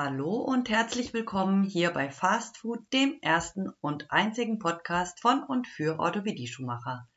Hallo 0.00 0.36
und 0.36 0.68
herzlich 0.68 1.12
willkommen 1.12 1.64
hier 1.64 1.90
bei 1.90 2.08
Fast 2.08 2.58
Food, 2.58 2.78
dem 2.92 3.18
ersten 3.20 3.68
und 3.80 4.12
einzigen 4.12 4.60
Podcast 4.60 5.18
von 5.20 5.42
und 5.42 5.66
für 5.66 5.98
Orthopädie-Schuhmacher. 5.98 7.08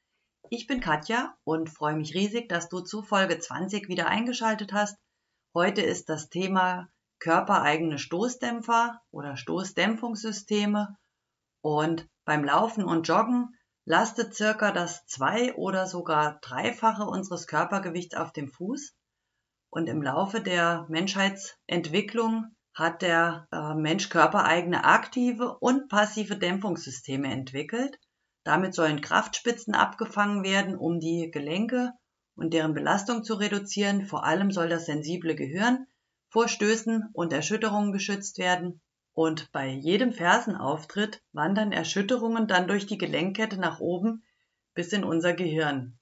Ich 0.49 0.65
bin 0.65 0.79
Katja 0.79 1.37
und 1.43 1.69
freue 1.69 1.95
mich 1.95 2.15
riesig, 2.15 2.49
dass 2.49 2.69
du 2.69 2.79
zu 2.79 3.03
Folge 3.03 3.37
20 3.37 3.87
wieder 3.87 4.07
eingeschaltet 4.07 4.73
hast. 4.73 4.97
Heute 5.53 5.83
ist 5.83 6.09
das 6.09 6.29
Thema 6.31 6.89
körpereigene 7.19 7.99
Stoßdämpfer 7.99 8.99
oder 9.11 9.37
Stoßdämpfungssysteme 9.37 10.97
und 11.61 12.09
beim 12.25 12.43
Laufen 12.43 12.83
und 12.83 13.07
Joggen 13.07 13.59
lastet 13.85 14.33
circa 14.33 14.71
das 14.71 15.05
zwei- 15.05 15.53
oder 15.53 15.85
sogar 15.85 16.39
dreifache 16.41 17.03
unseres 17.03 17.45
Körpergewichts 17.45 18.15
auf 18.15 18.33
dem 18.33 18.47
Fuß. 18.47 18.95
Und 19.69 19.85
im 19.85 20.01
Laufe 20.01 20.41
der 20.41 20.87
Menschheitsentwicklung 20.89 22.55
hat 22.81 23.01
der 23.01 23.47
äh, 23.51 23.75
Mensch 23.75 24.09
körpereigene 24.09 24.83
aktive 24.83 25.57
und 25.59 25.87
passive 25.87 26.35
Dämpfungssysteme 26.35 27.31
entwickelt. 27.31 27.97
Damit 28.43 28.73
sollen 28.73 29.01
Kraftspitzen 29.01 29.75
abgefangen 29.75 30.43
werden, 30.43 30.75
um 30.75 30.99
die 30.99 31.29
Gelenke 31.31 31.93
und 32.35 32.53
deren 32.53 32.73
Belastung 32.73 33.23
zu 33.23 33.35
reduzieren. 33.35 34.05
Vor 34.05 34.25
allem 34.25 34.51
soll 34.51 34.67
das 34.67 34.87
sensible 34.87 35.35
Gehirn 35.35 35.85
vor 36.29 36.47
Stößen 36.47 37.09
und 37.13 37.31
Erschütterungen 37.31 37.91
geschützt 37.91 38.39
werden. 38.39 38.81
Und 39.13 39.51
bei 39.51 39.67
jedem 39.67 40.11
Fersenauftritt 40.11 41.21
wandern 41.33 41.71
Erschütterungen 41.71 42.47
dann 42.47 42.67
durch 42.67 42.87
die 42.87 42.97
Gelenkkette 42.97 43.57
nach 43.57 43.79
oben 43.79 44.23
bis 44.73 44.91
in 44.93 45.03
unser 45.03 45.33
Gehirn. 45.33 45.99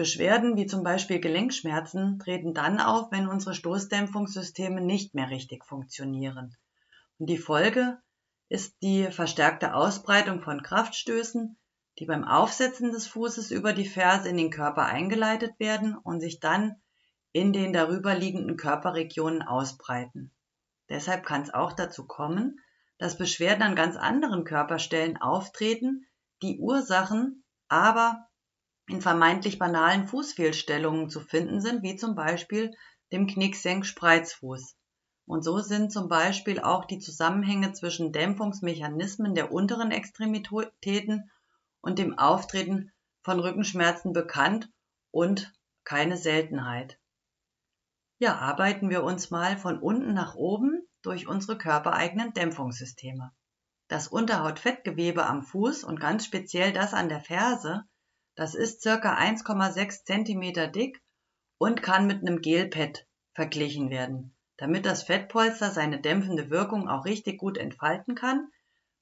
Beschwerden 0.00 0.56
wie 0.56 0.64
zum 0.64 0.82
Beispiel 0.82 1.20
Gelenkschmerzen 1.20 2.18
treten 2.18 2.54
dann 2.54 2.80
auf, 2.80 3.12
wenn 3.12 3.28
unsere 3.28 3.54
Stoßdämpfungssysteme 3.54 4.80
nicht 4.80 5.14
mehr 5.14 5.28
richtig 5.28 5.62
funktionieren. 5.66 6.56
Und 7.18 7.26
die 7.28 7.36
Folge 7.36 7.98
ist 8.48 8.80
die 8.80 9.08
verstärkte 9.12 9.74
Ausbreitung 9.74 10.40
von 10.40 10.62
Kraftstößen, 10.62 11.58
die 11.98 12.06
beim 12.06 12.24
Aufsetzen 12.24 12.92
des 12.92 13.08
Fußes 13.08 13.50
über 13.50 13.74
die 13.74 13.86
Ferse 13.86 14.30
in 14.30 14.38
den 14.38 14.48
Körper 14.48 14.86
eingeleitet 14.86 15.60
werden 15.60 15.98
und 15.98 16.20
sich 16.20 16.40
dann 16.40 16.76
in 17.32 17.52
den 17.52 17.74
darüber 17.74 18.14
liegenden 18.14 18.56
Körperregionen 18.56 19.42
ausbreiten. 19.42 20.32
Deshalb 20.88 21.26
kann 21.26 21.42
es 21.42 21.52
auch 21.52 21.74
dazu 21.74 22.06
kommen, 22.06 22.58
dass 22.96 23.18
Beschwerden 23.18 23.62
an 23.62 23.76
ganz 23.76 23.98
anderen 23.98 24.44
Körperstellen 24.44 25.18
auftreten, 25.18 26.06
die 26.40 26.58
Ursachen 26.58 27.44
aber 27.68 28.29
in 28.90 29.00
vermeintlich 29.00 29.58
banalen 29.58 30.08
Fußfehlstellungen 30.08 31.08
zu 31.08 31.20
finden 31.20 31.60
sind, 31.60 31.82
wie 31.82 31.96
zum 31.96 32.14
Beispiel 32.14 32.72
dem 33.12 33.26
Knicksenk-Spreizfuß. 33.26 34.76
Und 35.26 35.44
so 35.44 35.60
sind 35.60 35.92
zum 35.92 36.08
Beispiel 36.08 36.60
auch 36.60 36.84
die 36.84 36.98
Zusammenhänge 36.98 37.72
zwischen 37.72 38.12
Dämpfungsmechanismen 38.12 39.34
der 39.34 39.52
unteren 39.52 39.92
Extremitäten 39.92 41.30
und 41.80 42.00
dem 42.00 42.18
Auftreten 42.18 42.92
von 43.22 43.38
Rückenschmerzen 43.38 44.12
bekannt 44.12 44.68
und 45.12 45.52
keine 45.84 46.16
Seltenheit. 46.16 46.98
Ja, 48.18 48.36
arbeiten 48.36 48.90
wir 48.90 49.04
uns 49.04 49.30
mal 49.30 49.56
von 49.56 49.78
unten 49.78 50.14
nach 50.14 50.34
oben 50.34 50.82
durch 51.02 51.28
unsere 51.28 51.56
körpereigenen 51.56 52.32
Dämpfungssysteme. 52.32 53.30
Das 53.86 54.08
Unterhautfettgewebe 54.08 55.26
am 55.26 55.42
Fuß 55.42 55.84
und 55.84 56.00
ganz 56.00 56.24
speziell 56.24 56.72
das 56.72 56.92
an 56.92 57.08
der 57.08 57.20
Ferse 57.20 57.84
das 58.34 58.54
ist 58.54 58.82
circa 58.82 59.16
1,6 59.16 60.04
cm 60.04 60.72
dick 60.72 61.02
und 61.58 61.82
kann 61.82 62.06
mit 62.06 62.20
einem 62.20 62.40
Gelpad 62.40 63.06
verglichen 63.34 63.90
werden. 63.90 64.36
Damit 64.56 64.86
das 64.86 65.02
Fettpolster 65.02 65.70
seine 65.70 66.00
dämpfende 66.00 66.50
Wirkung 66.50 66.88
auch 66.88 67.04
richtig 67.04 67.38
gut 67.38 67.58
entfalten 67.58 68.14
kann, 68.14 68.48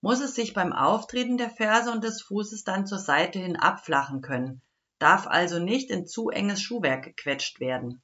muss 0.00 0.20
es 0.20 0.34
sich 0.34 0.54
beim 0.54 0.72
Auftreten 0.72 1.38
der 1.38 1.50
Ferse 1.50 1.90
und 1.90 2.04
des 2.04 2.22
Fußes 2.22 2.62
dann 2.64 2.86
zur 2.86 2.98
Seite 2.98 3.38
hin 3.38 3.56
abflachen 3.56 4.20
können, 4.20 4.62
darf 4.98 5.26
also 5.26 5.58
nicht 5.58 5.90
in 5.90 6.06
zu 6.06 6.30
enges 6.30 6.62
Schuhwerk 6.62 7.04
gequetscht 7.04 7.58
werden. 7.60 8.02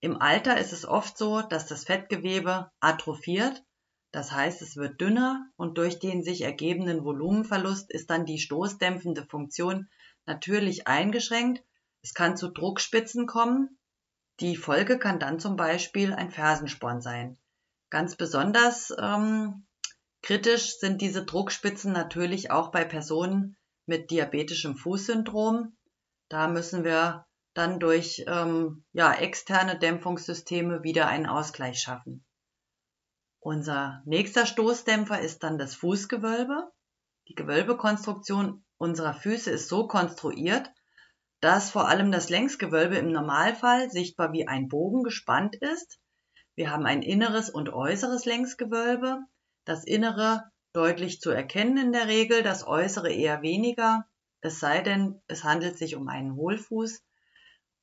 Im 0.00 0.20
Alter 0.20 0.58
ist 0.58 0.72
es 0.72 0.84
oft 0.84 1.16
so, 1.16 1.42
dass 1.42 1.66
das 1.66 1.84
Fettgewebe 1.84 2.70
atrophiert, 2.80 3.62
das 4.10 4.32
heißt 4.32 4.62
es 4.62 4.76
wird 4.76 5.00
dünner 5.00 5.46
und 5.56 5.78
durch 5.78 5.98
den 5.98 6.22
sich 6.22 6.42
ergebenden 6.42 7.04
Volumenverlust 7.04 7.90
ist 7.90 8.10
dann 8.10 8.26
die 8.26 8.38
stoßdämpfende 8.38 9.24
Funktion 9.26 9.88
natürlich 10.26 10.86
eingeschränkt. 10.86 11.62
Es 12.02 12.14
kann 12.14 12.36
zu 12.36 12.48
Druckspitzen 12.48 13.26
kommen. 13.26 13.78
Die 14.40 14.56
Folge 14.56 14.98
kann 14.98 15.18
dann 15.18 15.38
zum 15.38 15.56
Beispiel 15.56 16.12
ein 16.12 16.30
Fersensporn 16.30 17.00
sein. 17.00 17.38
Ganz 17.90 18.16
besonders 18.16 18.92
ähm, 18.98 19.66
kritisch 20.22 20.78
sind 20.78 21.00
diese 21.00 21.24
Druckspitzen 21.24 21.92
natürlich 21.92 22.50
auch 22.50 22.70
bei 22.70 22.84
Personen 22.84 23.56
mit 23.86 24.10
diabetischem 24.10 24.76
Fußsyndrom. 24.76 25.76
Da 26.28 26.48
müssen 26.48 26.84
wir 26.84 27.26
dann 27.54 27.78
durch 27.78 28.24
ähm, 28.26 28.84
ja, 28.92 29.12
externe 29.12 29.78
Dämpfungssysteme 29.78 30.82
wieder 30.82 31.08
einen 31.08 31.26
Ausgleich 31.26 31.80
schaffen. 31.80 32.24
Unser 33.40 34.02
nächster 34.06 34.46
Stoßdämpfer 34.46 35.20
ist 35.20 35.42
dann 35.42 35.58
das 35.58 35.74
Fußgewölbe. 35.74 36.70
Die 37.28 37.34
Gewölbekonstruktion 37.34 38.64
unserer 38.82 39.14
Füße 39.14 39.50
ist 39.50 39.68
so 39.68 39.86
konstruiert, 39.86 40.70
dass 41.40 41.70
vor 41.70 41.88
allem 41.88 42.10
das 42.10 42.28
Längsgewölbe 42.30 42.96
im 42.96 43.12
Normalfall 43.12 43.90
sichtbar 43.90 44.32
wie 44.32 44.48
ein 44.48 44.68
Bogen 44.68 45.04
gespannt 45.04 45.54
ist. 45.54 46.00
Wir 46.56 46.70
haben 46.70 46.84
ein 46.84 47.02
inneres 47.02 47.48
und 47.48 47.72
äußeres 47.72 48.24
Längsgewölbe. 48.24 49.20
Das 49.64 49.84
innere 49.84 50.50
deutlich 50.72 51.20
zu 51.20 51.30
erkennen 51.30 51.76
in 51.76 51.92
der 51.92 52.08
Regel, 52.08 52.42
das 52.42 52.66
äußere 52.66 53.12
eher 53.12 53.42
weniger, 53.42 54.04
es 54.40 54.58
sei 54.58 54.80
denn, 54.80 55.22
es 55.28 55.44
handelt 55.44 55.78
sich 55.78 55.94
um 55.94 56.08
einen 56.08 56.34
Hohlfuß 56.34 57.04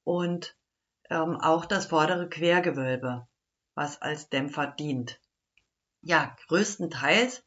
und 0.04 0.58
ähm, 1.10 1.40
auch 1.40 1.66
das 1.66 1.86
vordere 1.86 2.28
Quergewölbe, 2.28 3.28
was 3.74 4.02
als 4.02 4.28
Dämpfer 4.28 4.68
dient. 4.68 5.22
Ja, 6.02 6.36
größtenteils 6.48 7.46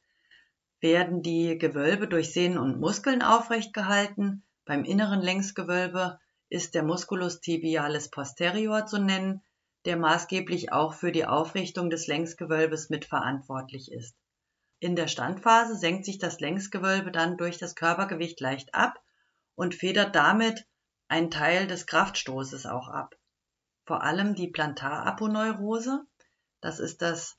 werden 0.82 1.22
die 1.22 1.56
Gewölbe 1.56 2.08
durch 2.08 2.32
Sehnen 2.32 2.58
und 2.58 2.80
Muskeln 2.80 3.22
aufrecht 3.22 3.72
gehalten. 3.72 4.44
Beim 4.64 4.84
inneren 4.84 5.22
Längsgewölbe 5.22 6.18
ist 6.48 6.74
der 6.74 6.82
Musculus 6.82 7.40
tibialis 7.40 8.10
posterior 8.10 8.84
zu 8.84 8.98
nennen, 8.98 9.42
der 9.84 9.96
maßgeblich 9.96 10.72
auch 10.72 10.94
für 10.94 11.12
die 11.12 11.24
Aufrichtung 11.24 11.88
des 11.88 12.08
Längsgewölbes 12.08 12.90
mitverantwortlich 12.90 13.90
ist. 13.90 14.16
In 14.80 14.96
der 14.96 15.06
Standphase 15.06 15.76
senkt 15.76 16.04
sich 16.04 16.18
das 16.18 16.40
Längsgewölbe 16.40 17.12
dann 17.12 17.36
durch 17.36 17.58
das 17.58 17.76
Körpergewicht 17.76 18.40
leicht 18.40 18.74
ab 18.74 19.00
und 19.54 19.74
federt 19.74 20.14
damit 20.16 20.66
einen 21.06 21.30
Teil 21.30 21.68
des 21.68 21.86
Kraftstoßes 21.86 22.66
auch 22.66 22.88
ab. 22.88 23.14
Vor 23.84 24.02
allem 24.02 24.34
die 24.34 24.48
Plantaraponeurose, 24.48 26.04
das 26.60 26.80
ist 26.80 27.02
das 27.02 27.36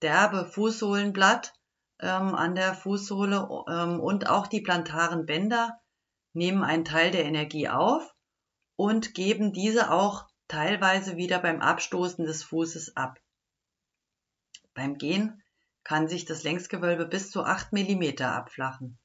derbe 0.00 0.46
Fußsohlenblatt, 0.46 1.52
ähm, 2.00 2.34
an 2.34 2.54
der 2.54 2.74
Fußsohle 2.74 3.48
ähm, 3.68 4.00
und 4.00 4.28
auch 4.28 4.46
die 4.46 4.60
plantaren 4.60 5.26
Bänder 5.26 5.80
nehmen 6.32 6.62
einen 6.62 6.84
Teil 6.84 7.10
der 7.10 7.24
Energie 7.24 7.68
auf 7.68 8.14
und 8.76 9.14
geben 9.14 9.52
diese 9.52 9.90
auch 9.90 10.26
teilweise 10.48 11.16
wieder 11.16 11.38
beim 11.38 11.60
Abstoßen 11.60 12.24
des 12.24 12.42
Fußes 12.44 12.96
ab. 12.96 13.18
Beim 14.74 14.98
Gehen 14.98 15.42
kann 15.82 16.08
sich 16.08 16.24
das 16.24 16.42
Längsgewölbe 16.42 17.06
bis 17.06 17.30
zu 17.30 17.44
8 17.44 17.72
mm 17.72 18.22
abflachen, 18.22 18.98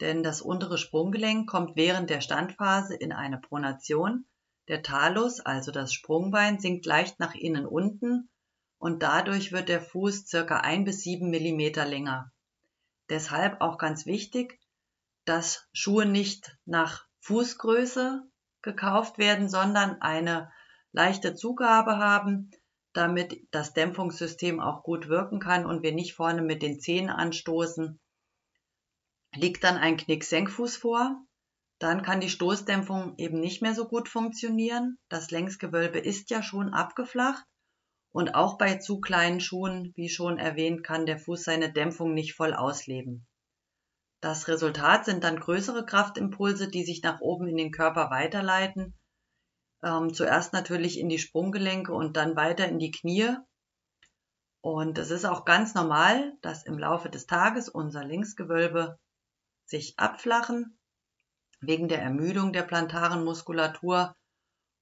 denn 0.00 0.22
das 0.22 0.42
untere 0.42 0.76
Sprunggelenk 0.76 1.48
kommt 1.48 1.76
während 1.76 2.10
der 2.10 2.20
Standphase 2.20 2.94
in 2.94 3.12
eine 3.12 3.38
Pronation, 3.38 4.26
der 4.68 4.82
Talus, 4.82 5.40
also 5.40 5.72
das 5.72 5.94
Sprungbein, 5.94 6.58
sinkt 6.58 6.84
leicht 6.84 7.18
nach 7.18 7.34
innen 7.34 7.66
unten 7.66 8.28
und 8.78 9.02
dadurch 9.02 9.52
wird 9.52 9.68
der 9.68 9.80
Fuß 9.80 10.26
circa 10.26 10.60
ein 10.60 10.84
bis 10.84 11.02
sieben 11.02 11.30
Millimeter 11.30 11.84
länger. 11.84 12.32
Deshalb 13.10 13.60
auch 13.60 13.78
ganz 13.78 14.06
wichtig, 14.06 14.60
dass 15.24 15.68
Schuhe 15.72 16.06
nicht 16.06 16.56
nach 16.64 17.06
Fußgröße 17.20 18.22
gekauft 18.62 19.18
werden, 19.18 19.48
sondern 19.48 20.00
eine 20.00 20.50
leichte 20.92 21.34
Zugabe 21.34 21.98
haben, 21.98 22.50
damit 22.92 23.46
das 23.50 23.74
Dämpfungssystem 23.74 24.60
auch 24.60 24.82
gut 24.82 25.08
wirken 25.08 25.40
kann 25.40 25.66
und 25.66 25.82
wir 25.82 25.92
nicht 25.92 26.14
vorne 26.14 26.42
mit 26.42 26.62
den 26.62 26.80
Zehen 26.80 27.10
anstoßen. 27.10 28.00
Liegt 29.34 29.64
dann 29.64 29.76
ein 29.76 29.96
Knicksenkfuß 29.96 30.76
vor, 30.76 31.22
dann 31.78 32.02
kann 32.02 32.20
die 32.20 32.30
Stoßdämpfung 32.30 33.14
eben 33.18 33.40
nicht 33.40 33.62
mehr 33.62 33.74
so 33.74 33.86
gut 33.86 34.08
funktionieren. 34.08 34.98
Das 35.08 35.30
Längsgewölbe 35.30 35.98
ist 35.98 36.30
ja 36.30 36.42
schon 36.42 36.72
abgeflacht 36.72 37.44
und 38.12 38.34
auch 38.34 38.58
bei 38.58 38.76
zu 38.76 39.00
kleinen 39.00 39.40
Schuhen, 39.40 39.92
wie 39.96 40.08
schon 40.08 40.38
erwähnt, 40.38 40.82
kann 40.82 41.06
der 41.06 41.18
Fuß 41.18 41.44
seine 41.44 41.72
Dämpfung 41.72 42.14
nicht 42.14 42.34
voll 42.34 42.54
ausleben. 42.54 43.26
Das 44.20 44.48
Resultat 44.48 45.04
sind 45.04 45.22
dann 45.22 45.38
größere 45.38 45.86
Kraftimpulse, 45.86 46.68
die 46.68 46.84
sich 46.84 47.02
nach 47.02 47.20
oben 47.20 47.46
in 47.46 47.56
den 47.56 47.70
Körper 47.70 48.10
weiterleiten. 48.10 48.94
Ähm, 49.82 50.12
zuerst 50.12 50.52
natürlich 50.52 50.98
in 50.98 51.08
die 51.08 51.20
Sprunggelenke 51.20 51.92
und 51.92 52.16
dann 52.16 52.34
weiter 52.34 52.66
in 52.66 52.80
die 52.80 52.90
Knie. 52.90 53.36
Und 54.60 54.98
es 54.98 55.12
ist 55.12 55.24
auch 55.24 55.44
ganz 55.44 55.74
normal, 55.74 56.32
dass 56.40 56.64
im 56.64 56.78
Laufe 56.78 57.10
des 57.10 57.26
Tages 57.26 57.68
unser 57.68 58.04
Längsgewölbe 58.04 58.98
sich 59.66 59.98
abflachen 59.98 60.78
wegen 61.60 61.88
der 61.88 62.02
Ermüdung 62.02 62.52
der 62.52 62.62
plantaren 62.62 63.24
Muskulatur. 63.24 64.16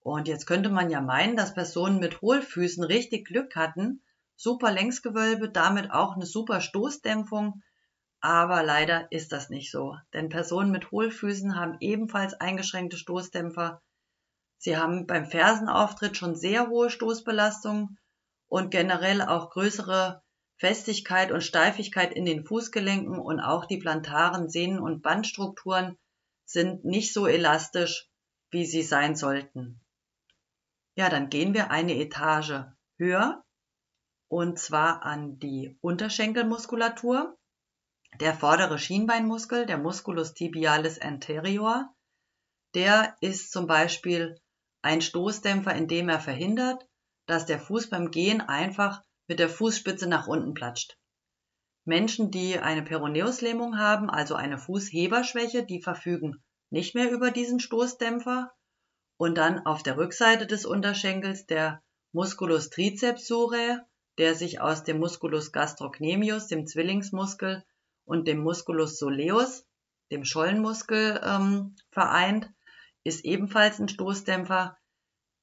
Und 0.06 0.28
jetzt 0.28 0.46
könnte 0.46 0.68
man 0.68 0.88
ja 0.88 1.00
meinen, 1.00 1.34
dass 1.34 1.52
Personen 1.52 1.98
mit 1.98 2.20
Hohlfüßen 2.20 2.84
richtig 2.84 3.26
Glück 3.26 3.56
hatten, 3.56 4.04
super 4.36 4.70
Längsgewölbe, 4.70 5.50
damit 5.50 5.90
auch 5.90 6.14
eine 6.14 6.26
super 6.26 6.60
Stoßdämpfung. 6.60 7.64
Aber 8.20 8.62
leider 8.62 9.10
ist 9.10 9.32
das 9.32 9.50
nicht 9.50 9.72
so, 9.72 9.96
denn 10.12 10.28
Personen 10.28 10.70
mit 10.70 10.92
Hohlfüßen 10.92 11.56
haben 11.56 11.78
ebenfalls 11.80 12.34
eingeschränkte 12.34 12.96
Stoßdämpfer. 12.96 13.82
Sie 14.58 14.76
haben 14.76 15.08
beim 15.08 15.26
Fersenauftritt 15.26 16.16
schon 16.16 16.36
sehr 16.36 16.68
hohe 16.68 16.88
Stoßbelastungen 16.88 17.98
und 18.46 18.70
generell 18.70 19.20
auch 19.22 19.50
größere 19.50 20.22
Festigkeit 20.56 21.32
und 21.32 21.42
Steifigkeit 21.42 22.14
in 22.14 22.26
den 22.26 22.44
Fußgelenken 22.44 23.18
und 23.18 23.40
auch 23.40 23.64
die 23.64 23.78
plantaren 23.78 24.48
Sehnen- 24.50 24.78
und 24.78 25.02
Bandstrukturen 25.02 25.98
sind 26.44 26.84
nicht 26.84 27.12
so 27.12 27.26
elastisch, 27.26 28.08
wie 28.52 28.66
sie 28.66 28.84
sein 28.84 29.16
sollten. 29.16 29.80
Ja, 30.96 31.10
dann 31.10 31.28
gehen 31.28 31.54
wir 31.54 31.70
eine 31.70 31.94
Etage 31.94 32.64
höher 32.98 33.44
und 34.28 34.58
zwar 34.58 35.02
an 35.02 35.38
die 35.38 35.78
Unterschenkelmuskulatur. 35.80 37.36
Der 38.20 38.34
vordere 38.34 38.78
Schienbeinmuskel, 38.78 39.66
der 39.66 39.78
Musculus 39.78 40.32
tibialis 40.32 40.98
anterior, 40.98 41.94
der 42.74 43.16
ist 43.20 43.52
zum 43.52 43.66
Beispiel 43.66 44.40
ein 44.82 45.00
Stoßdämpfer, 45.00 45.74
indem 45.74 46.08
er 46.08 46.20
verhindert, 46.20 46.86
dass 47.26 47.44
der 47.44 47.58
Fuß 47.58 47.90
beim 47.90 48.10
Gehen 48.10 48.40
einfach 48.40 49.02
mit 49.28 49.38
der 49.38 49.48
Fußspitze 49.48 50.08
nach 50.08 50.26
unten 50.26 50.54
platscht. 50.54 50.96
Menschen, 51.84 52.30
die 52.30 52.58
eine 52.58 52.82
Peroneuslähmung 52.82 53.78
haben, 53.78 54.08
also 54.10 54.34
eine 54.34 54.58
Fußheberschwäche, 54.58 55.64
die 55.64 55.82
verfügen 55.82 56.42
nicht 56.70 56.94
mehr 56.94 57.10
über 57.10 57.30
diesen 57.30 57.60
Stoßdämpfer. 57.60 58.52
Und 59.18 59.38
dann 59.38 59.64
auf 59.64 59.82
der 59.82 59.96
Rückseite 59.96 60.46
des 60.46 60.66
Unterschenkels 60.66 61.46
der 61.46 61.82
Musculus 62.12 62.70
triceps 62.70 63.30
der 64.18 64.34
sich 64.34 64.60
aus 64.60 64.84
dem 64.84 64.98
Musculus 64.98 65.52
gastrocnemius, 65.52 66.48
dem 66.48 66.66
Zwillingsmuskel, 66.66 67.64
und 68.06 68.28
dem 68.28 68.38
Musculus 68.38 68.98
soleus, 68.98 69.66
dem 70.10 70.24
Schollenmuskel, 70.24 71.20
ähm, 71.22 71.76
vereint, 71.90 72.50
ist 73.04 73.24
ebenfalls 73.24 73.78
ein 73.78 73.88
Stoßdämpfer. 73.88 74.78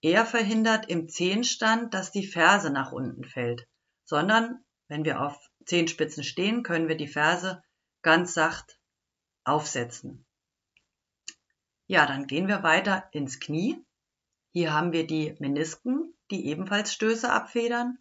Er 0.01 0.25
verhindert 0.25 0.89
im 0.89 1.09
Zehenstand, 1.09 1.93
dass 1.93 2.11
die 2.11 2.25
Ferse 2.25 2.71
nach 2.71 2.91
unten 2.91 3.23
fällt, 3.23 3.67
sondern 4.05 4.63
wenn 4.87 5.05
wir 5.05 5.21
auf 5.21 5.37
Zehenspitzen 5.65 6.23
stehen, 6.23 6.63
können 6.63 6.87
wir 6.87 6.97
die 6.97 7.07
Ferse 7.07 7.61
ganz 8.01 8.33
sacht 8.33 8.79
aufsetzen. 9.45 10.25
Ja, 11.93 12.07
dann 12.07 12.25
gehen 12.25 12.47
wir 12.47 12.63
weiter 12.63 13.07
ins 13.11 13.39
Knie. 13.39 13.85
Hier 14.49 14.73
haben 14.73 14.93
wir 14.93 15.05
die 15.05 15.35
Menisken, 15.37 16.11
die 16.31 16.47
ebenfalls 16.47 16.91
Stöße 16.91 17.31
abfedern. 17.31 17.99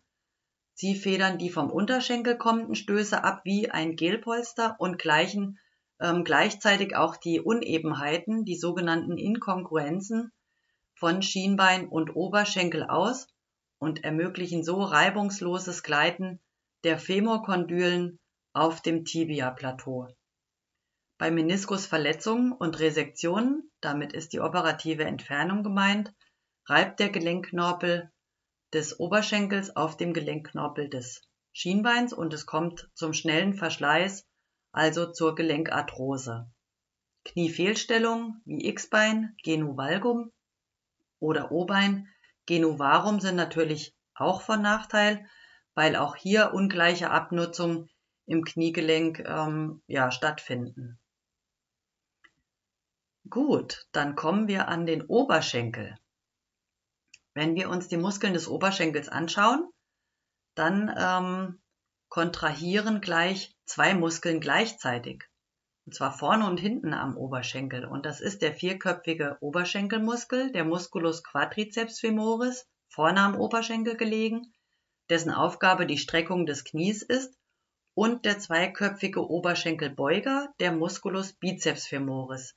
Sie 0.72 0.94
federn 0.94 1.36
die 1.36 1.50
vom 1.50 1.70
Unterschenkel 1.70 2.38
kommenden 2.38 2.74
Stöße 2.74 3.22
ab 3.22 3.42
wie 3.44 3.70
ein 3.70 3.94
Gelpolster 3.94 4.76
und 4.78 4.98
gleichen 4.98 5.58
ähm, 6.00 6.24
gleichzeitig 6.24 6.96
auch 6.96 7.18
die 7.18 7.42
Unebenheiten, 7.42 8.46
die 8.46 8.56
sogenannten 8.56 9.18
Inkongruenzen 9.18 10.32
von 10.94 11.20
Schienbein 11.20 11.86
und 11.86 12.16
Oberschenkel 12.16 12.84
aus 12.84 13.26
und 13.78 14.04
ermöglichen 14.04 14.64
so 14.64 14.80
reibungsloses 14.80 15.82
Gleiten 15.82 16.40
der 16.82 16.98
Femorkondylen 16.98 18.18
auf 18.54 18.80
dem 18.80 19.04
Tibia-Plateau. 19.04 20.08
Bei 21.22 21.30
Meniskusverletzungen 21.30 22.50
und 22.50 22.80
Resektionen, 22.80 23.70
damit 23.80 24.12
ist 24.12 24.32
die 24.32 24.40
operative 24.40 25.04
Entfernung 25.04 25.62
gemeint, 25.62 26.12
reibt 26.66 26.98
der 26.98 27.10
Gelenkknorpel 27.10 28.10
des 28.72 28.98
Oberschenkels 28.98 29.76
auf 29.76 29.96
dem 29.96 30.14
Gelenkknorpel 30.14 30.88
des 30.88 31.22
Schienbeins 31.52 32.12
und 32.12 32.34
es 32.34 32.44
kommt 32.44 32.90
zum 32.94 33.12
schnellen 33.12 33.54
Verschleiß, 33.54 34.26
also 34.72 35.12
zur 35.12 35.36
Gelenkarthrose. 35.36 36.50
Kniefehlstellungen 37.24 38.42
wie 38.44 38.66
X-Bein, 38.66 39.36
Genu 39.44 39.76
valgum 39.76 40.32
oder 41.20 41.52
O-Bein, 41.52 42.08
Genu 42.46 42.80
varum 42.80 43.20
sind 43.20 43.36
natürlich 43.36 43.94
auch 44.16 44.42
von 44.42 44.60
Nachteil, 44.60 45.24
weil 45.74 45.94
auch 45.94 46.16
hier 46.16 46.52
ungleiche 46.52 47.10
Abnutzung 47.10 47.86
im 48.26 48.42
Kniegelenk 48.42 49.20
ähm, 49.20 49.84
ja, 49.86 50.10
stattfinden. 50.10 50.98
Gut, 53.28 53.86
dann 53.92 54.14
kommen 54.16 54.48
wir 54.48 54.68
an 54.68 54.84
den 54.84 55.02
Oberschenkel. 55.02 55.96
Wenn 57.34 57.54
wir 57.54 57.70
uns 57.70 57.88
die 57.88 57.96
Muskeln 57.96 58.34
des 58.34 58.48
Oberschenkels 58.48 59.08
anschauen, 59.08 59.70
dann 60.54 60.94
ähm, 60.96 61.62
kontrahieren 62.08 63.00
gleich 63.00 63.56
zwei 63.64 63.94
Muskeln 63.94 64.40
gleichzeitig. 64.40 65.24
Und 65.86 65.94
zwar 65.94 66.12
vorne 66.12 66.46
und 66.46 66.60
hinten 66.60 66.94
am 66.94 67.16
Oberschenkel. 67.16 67.86
Und 67.86 68.06
das 68.06 68.20
ist 68.20 68.42
der 68.42 68.52
vierköpfige 68.52 69.38
Oberschenkelmuskel, 69.40 70.52
der 70.52 70.64
Musculus 70.64 71.24
quadriceps 71.24 72.00
femoris, 72.00 72.68
vorne 72.88 73.20
am 73.20 73.34
Oberschenkel 73.36 73.96
gelegen, 73.96 74.52
dessen 75.08 75.30
Aufgabe 75.30 75.86
die 75.86 75.98
Streckung 75.98 76.44
des 76.44 76.64
Knies 76.64 77.02
ist, 77.02 77.34
und 77.94 78.24
der 78.24 78.38
zweiköpfige 78.38 79.28
Oberschenkelbeuger, 79.28 80.52
der 80.60 80.72
Musculus 80.72 81.34
biceps 81.34 81.86
femoris, 81.86 82.54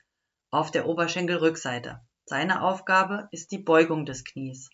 auf 0.50 0.70
der 0.70 0.86
Oberschenkelrückseite. 0.86 2.00
Seine 2.24 2.62
Aufgabe 2.62 3.28
ist 3.30 3.52
die 3.52 3.58
Beugung 3.58 4.04
des 4.06 4.24
Knies. 4.24 4.70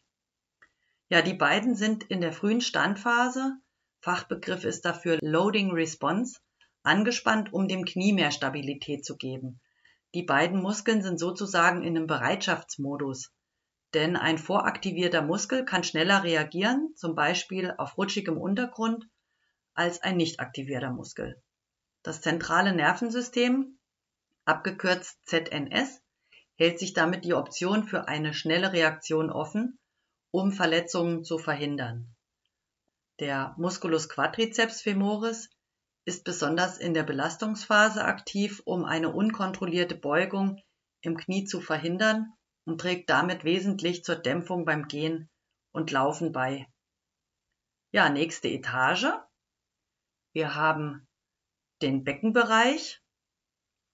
Ja, 1.09 1.21
die 1.23 1.35
beiden 1.35 1.75
sind 1.75 2.05
in 2.05 2.21
der 2.21 2.33
frühen 2.33 2.61
Standphase, 2.61 3.59
Fachbegriff 4.01 4.65
ist 4.65 4.85
dafür 4.85 5.19
Loading 5.23 5.71
Response, 5.73 6.41
angespannt, 6.83 7.53
um 7.53 7.69
dem 7.69 7.85
Knie 7.85 8.13
mehr 8.13 8.31
Stabilität 8.31 9.05
zu 9.05 9.17
geben. 9.17 9.61
Die 10.15 10.25
beiden 10.25 10.61
Muskeln 10.61 11.03
sind 11.03 11.19
sozusagen 11.19 11.83
in 11.83 11.97
einem 11.97 12.07
Bereitschaftsmodus. 12.07 13.33
Denn 13.95 14.17
ein 14.17 14.39
voraktivierter 14.39 15.23
Muskel 15.23 15.65
kann 15.65 15.85
schneller 15.85 16.25
reagieren, 16.25 16.93
zum 16.97 17.15
Beispiel 17.15 17.75
auf 17.77 17.97
rutschigem 17.97 18.39
Untergrund, 18.39 19.07
als 19.75 20.03
ein 20.03 20.17
nicht 20.17 20.41
aktivierter 20.41 20.91
Muskel. 20.91 21.43
Das 22.03 22.21
zentrale 22.21 22.75
Nervensystem, 22.75 23.79
abgekürzt 24.45 25.19
ZNS, 25.27 26.03
hält 26.57 26.79
sich 26.79 26.93
damit 26.93 27.25
die 27.25 27.35
Option 27.35 27.85
für 27.85 28.09
eine 28.09 28.35
schnelle 28.35 28.73
Reaktion 28.73 29.31
offen, 29.31 29.79
um 30.31 30.53
Verletzungen 30.53 31.25
zu 31.25 31.39
verhindern. 31.39 32.15
Der 33.21 33.55
Musculus 33.59 34.09
quadriceps 34.09 34.83
femoris 34.83 35.51
ist 36.05 36.25
besonders 36.25 36.79
in 36.79 36.95
der 36.95 37.05
Belastungsphase 37.05 38.05
aktiv, 38.05 38.63
um 38.65 38.85
eine 38.85 39.13
unkontrollierte 39.13 39.95
Beugung 39.95 40.61
im 41.03 41.17
Knie 41.17 41.45
zu 41.45 41.61
verhindern 41.61 42.33
und 42.65 42.81
trägt 42.81 43.11
damit 43.11 43.45
wesentlich 43.45 44.05
zur 44.05 44.17
Dämpfung 44.17 44.65
beim 44.65 44.89
Gehen 44.89 45.31
und 45.73 45.91
Laufen 45.91 46.33
bei. 46.33 46.67
Ja, 47.93 48.09
nächste 48.09 48.49
Etage. 48.49 49.13
Wir 50.33 50.55
haben 50.55 51.07
den 51.83 52.05
Beckenbereich 52.05 53.03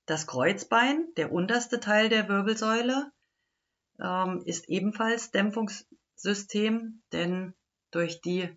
das 0.09 0.27
Kreuzbein, 0.27 1.07
der 1.17 1.33
unterste 1.33 1.81
Teil 1.81 2.09
der 2.09 2.29
Wirbelsäule, 2.29 3.13
ähm, 4.01 4.43
ist 4.45 4.69
ebenfalls 4.69 5.31
Dämpfungssystem, 5.31 7.03
denn 7.13 7.55
durch 7.91 8.21
die 8.21 8.49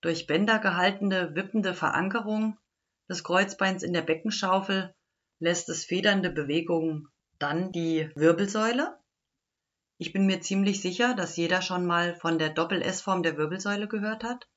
durch 0.00 0.26
Bänder 0.26 0.58
gehaltene 0.58 1.34
wippende 1.36 1.74
Verankerung 1.74 2.58
des 3.08 3.22
Kreuzbeins 3.22 3.82
in 3.82 3.92
der 3.92 4.02
Beckenschaufel 4.02 4.94
lässt 5.38 5.68
es 5.68 5.84
federnde 5.84 6.30
Bewegungen 6.30 7.08
dann 7.38 7.70
die 7.70 8.10
Wirbelsäule. 8.14 8.98
Ich 9.98 10.12
bin 10.12 10.26
mir 10.26 10.40
ziemlich 10.40 10.80
sicher, 10.80 11.14
dass 11.14 11.36
jeder 11.36 11.62
schon 11.62 11.86
mal 11.86 12.16
von 12.16 12.38
der 12.38 12.50
Doppel-S-Form 12.50 13.22
der 13.22 13.36
Wirbelsäule 13.36 13.86
gehört 13.86 14.24
hat. 14.24 14.48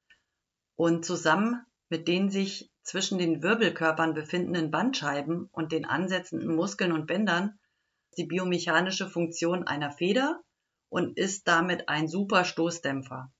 Und 0.76 1.06
zusammen 1.06 1.64
mit 1.90 2.08
den 2.08 2.30
sich 2.30 2.72
zwischen 2.86 3.18
den 3.18 3.42
Wirbelkörpern 3.42 4.14
befindenden 4.14 4.72
Bandscheiben 4.72 5.50
und 5.52 5.72
den 5.72 5.86
ansetzenden 5.86 6.56
Muskeln 6.56 6.92
und 6.92 7.08
Bändern 7.08 7.60
die 8.18 8.26
biomechanische 8.26 9.10
Funktion 9.10 9.68
einer 9.68 9.92
Feder 9.92 10.40
und 10.88 11.18
ist 11.18 11.48
damit 11.48 11.90
ein 11.90 12.08
super 12.08 12.46
Stoßdämpfer. 12.46 13.34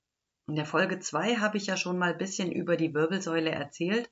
In 0.48 0.56
der 0.56 0.66
Folge 0.66 1.00
2 1.00 1.38
habe 1.38 1.58
ich 1.58 1.68
ja 1.68 1.78
schon 1.78 1.98
mal 1.98 2.14
ein 2.14 2.18
bisschen 2.18 2.52
über 2.52 2.76
die 2.76 2.94
Wirbelsäule 2.94 3.52
erzählt 3.52 4.12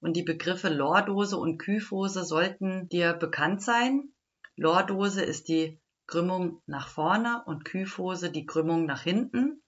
und 0.00 0.16
die 0.16 0.22
Begriffe 0.22 0.68
Lordose 0.68 1.36
und 1.36 1.58
Kyphose 1.58 2.24
sollten 2.24 2.88
dir 2.88 3.12
bekannt 3.12 3.62
sein. 3.62 4.14
Lordose 4.56 5.22
ist 5.22 5.48
die 5.48 5.80
Krümmung 6.06 6.62
nach 6.66 6.88
vorne 6.88 7.42
und 7.46 7.64
Kyphose 7.64 8.30
die 8.30 8.46
Krümmung 8.46 8.86
nach 8.86 9.02
hinten. 9.02 9.62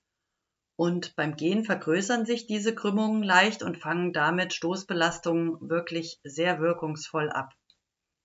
Und 0.82 1.14
beim 1.14 1.36
Gehen 1.36 1.64
vergrößern 1.64 2.26
sich 2.26 2.48
diese 2.48 2.74
Krümmungen 2.74 3.22
leicht 3.22 3.62
und 3.62 3.78
fangen 3.78 4.12
damit 4.12 4.52
Stoßbelastungen 4.52 5.70
wirklich 5.70 6.18
sehr 6.24 6.58
wirkungsvoll 6.58 7.30
ab. 7.30 7.52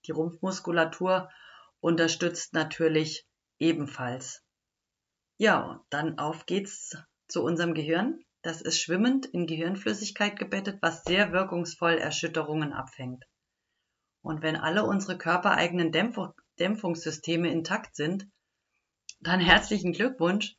Die 0.08 0.12
Rumpfmuskulatur 0.12 1.30
unterstützt 1.82 2.56
natürlich 2.56 3.28
ebenfalls. 3.60 4.44
Ja, 5.38 5.86
dann 5.92 6.18
auf 6.18 6.48
geht's 6.48 6.98
zu 7.28 7.44
unserem 7.44 7.76
Gehirn. 7.76 8.24
Das 8.42 8.64
ist 8.64 8.82
schwimmend 8.82 9.28
in 9.28 9.46
Gehirnflüssigkeit 9.46 10.36
gebettet, 10.40 10.80
was 10.82 11.04
sehr 11.04 11.32
wirkungsvoll 11.32 12.00
Erschütterungen 12.00 12.74
abfängt. 12.74 13.24
Und 14.24 14.42
wenn 14.42 14.56
alle 14.56 14.84
unsere 14.84 15.20
körpereigenen 15.20 15.92
Dämpf 15.92 16.18
Dämpfungssysteme 16.58 17.52
intakt 17.52 17.96
sind, 17.96 18.28
dann 19.20 19.42
herzlichen 19.42 19.94
Glückwunsch. 19.94 20.58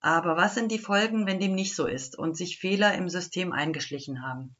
Aber 0.00 0.36
was 0.36 0.54
sind 0.54 0.70
die 0.70 0.78
Folgen, 0.78 1.26
wenn 1.26 1.40
dem 1.40 1.54
nicht 1.54 1.74
so 1.74 1.86
ist 1.86 2.18
und 2.18 2.36
sich 2.36 2.58
Fehler 2.58 2.94
im 2.94 3.08
System 3.08 3.52
eingeschlichen 3.52 4.22
haben? 4.22 4.56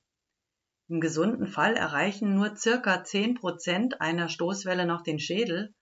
Im 0.89 1.01
gesunden 1.01 1.47
Fall 1.47 1.75
erreichen 1.75 2.35
nur 2.35 2.57
circa 2.57 3.03
10% 3.03 3.95
einer 4.01 4.29
Stoßwelle 4.29 4.87
noch 4.87 5.03
den 5.03 5.19
Schädel. 5.19 5.75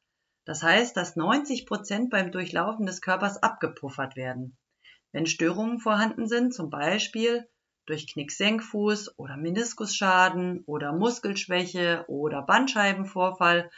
Das 0.47 0.63
heißt, 0.63 0.97
dass 0.97 1.17
90% 1.17 2.09
beim 2.11 2.33
Durchlaufen 2.33 2.87
des 2.87 3.01
Körpers 3.01 3.43
abgepuffert 3.43 4.17
werden. 4.17 4.57
Wenn 5.13 5.27
Störungen 5.27 5.79
vorhanden 5.79 6.27
sind, 6.27 6.55
zum 6.55 6.71
Beispiel 6.71 7.47
durch 7.87 8.11
Knicksenkfuß 8.13 9.19
oder 9.19 9.37
Meniskusschaden 9.37 10.65
oder 10.65 10.93
Muskelschwäche 10.93 12.05
oder 12.09 12.43
Bandscheibenvorfall, 12.43 13.71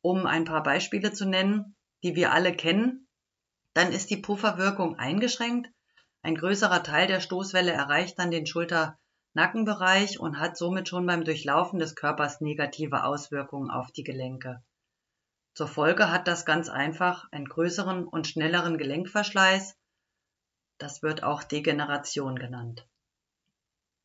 um 0.00 0.26
ein 0.26 0.44
paar 0.44 0.62
Beispiele 0.62 1.12
zu 1.12 1.26
nennen, 1.26 1.76
die 2.04 2.14
wir 2.14 2.32
alle 2.32 2.54
kennen, 2.54 3.07
dann 3.78 3.92
ist 3.92 4.10
die 4.10 4.16
Pufferwirkung 4.16 4.98
eingeschränkt. 4.98 5.70
Ein 6.22 6.34
größerer 6.34 6.82
Teil 6.82 7.06
der 7.06 7.20
Stoßwelle 7.20 7.70
erreicht 7.70 8.18
dann 8.18 8.32
den 8.32 8.44
Schulter-Nackenbereich 8.44 10.18
und 10.18 10.40
hat 10.40 10.56
somit 10.56 10.88
schon 10.88 11.06
beim 11.06 11.22
Durchlaufen 11.22 11.78
des 11.78 11.94
Körpers 11.94 12.40
negative 12.40 13.04
Auswirkungen 13.04 13.70
auf 13.70 13.92
die 13.92 14.02
Gelenke. 14.02 14.64
Zur 15.54 15.68
Folge 15.68 16.10
hat 16.10 16.26
das 16.26 16.44
ganz 16.44 16.68
einfach 16.68 17.30
einen 17.30 17.44
größeren 17.44 18.04
und 18.04 18.26
schnelleren 18.26 18.78
Gelenkverschleiß, 18.78 19.76
das 20.78 21.04
wird 21.04 21.22
auch 21.22 21.44
Degeneration 21.44 22.36
genannt. 22.36 22.84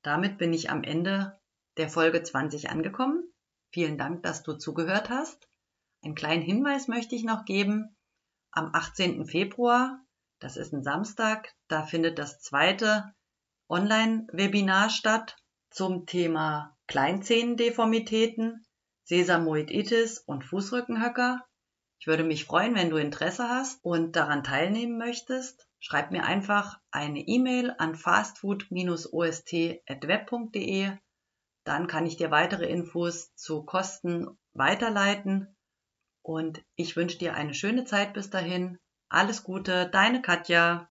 Damit 0.04 0.38
bin 0.38 0.54
ich 0.54 0.70
am 0.70 0.84
Ende 0.84 1.40
der 1.78 1.90
Folge 1.90 2.22
20 2.22 2.70
angekommen. 2.70 3.24
Vielen 3.72 3.98
Dank, 3.98 4.22
dass 4.22 4.44
du 4.44 4.54
zugehört 4.54 5.10
hast. 5.10 5.48
Einen 6.04 6.14
kleinen 6.14 6.44
Hinweis 6.44 6.88
möchte 6.88 7.16
ich 7.16 7.24
noch 7.24 7.46
geben. 7.46 7.96
Am 8.56 8.70
18. 8.72 9.26
Februar, 9.26 10.00
das 10.38 10.58
ist 10.58 10.74
ein 10.74 10.84
Samstag, 10.84 11.56
da 11.70 11.88
findet 11.88 12.20
das 12.20 12.40
zweite 12.40 13.12
Online-Webinar 13.68 14.92
statt 14.92 15.38
zum 15.72 16.06
Thema 16.06 16.78
Kleinzehendeformitäten, 16.86 18.64
Sesamoiditis 19.06 20.20
und 20.20 20.46
Fußrückenhöcker. 20.46 21.44
Ich 21.98 22.06
würde 22.06 22.24
mich 22.24 22.46
freuen, 22.46 22.76
wenn 22.76 22.92
du 22.92 22.98
Interesse 22.98 23.50
hast 23.50 23.84
und 23.84 24.16
daran 24.16 24.44
teilnehmen 24.44 25.00
möchtest. 25.00 25.68
Schreib 25.80 26.12
mir 26.12 26.24
einfach 26.24 26.80
eine 26.92 27.22
E-Mail 27.22 27.74
an 27.80 27.96
fastfood-ost.web.de. 27.96 30.92
Dann 31.64 31.88
kann 31.88 32.06
ich 32.06 32.18
dir 32.18 32.30
weitere 32.30 32.68
Infos 32.68 33.34
zu 33.34 33.64
Kosten 33.64 34.28
weiterleiten. 34.54 35.56
Und 36.24 36.64
ich 36.76 36.96
wünsche 36.96 37.18
dir 37.18 37.36
eine 37.36 37.54
schöne 37.54 37.84
Zeit 37.86 38.14
bis 38.14 38.30
dahin. 38.30 38.80
Alles 39.10 39.44
Gute, 39.44 39.90
deine 39.90 40.22
Katja. 40.22 40.90